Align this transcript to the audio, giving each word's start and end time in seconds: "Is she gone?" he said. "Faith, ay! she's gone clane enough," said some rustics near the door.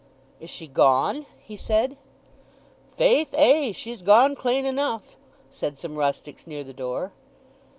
"Is 0.39 0.49
she 0.49 0.65
gone?" 0.65 1.27
he 1.37 1.55
said. 1.55 1.95
"Faith, 2.97 3.35
ay! 3.37 3.71
she's 3.71 4.01
gone 4.01 4.33
clane 4.35 4.65
enough," 4.65 5.15
said 5.51 5.77
some 5.77 5.95
rustics 5.95 6.47
near 6.47 6.63
the 6.63 6.73
door. 6.73 7.11